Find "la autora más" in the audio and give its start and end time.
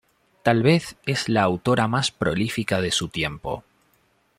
1.29-2.09